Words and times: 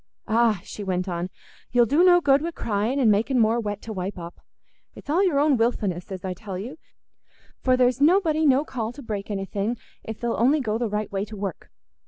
"Ah," 0.27 0.61
she 0.63 0.83
went 0.83 1.07
on, 1.07 1.29
"you'll 1.71 1.85
do 1.85 2.03
no 2.03 2.21
good 2.21 2.41
wi' 2.41 2.49
crying 2.49 2.99
an' 2.99 3.11
making 3.11 3.37
more 3.37 3.59
wet 3.59 3.83
to 3.83 3.93
wipe 3.93 4.17
up. 4.17 4.41
It's 4.95 5.11
all 5.11 5.23
your 5.23 5.39
own 5.39 5.57
wilfulness, 5.57 6.11
as 6.11 6.25
I 6.25 6.33
tell 6.33 6.57
you, 6.57 6.79
for 7.61 7.77
there's 7.77 8.01
nobody 8.01 8.43
no 8.43 8.65
call 8.65 8.91
to 8.93 9.03
break 9.03 9.29
anything 9.29 9.77
if 10.03 10.19
they'll 10.19 10.33
only 10.39 10.59
go 10.59 10.79
the 10.79 10.89
right 10.89 11.11
way 11.11 11.23
to 11.25 11.37
work. 11.37 11.69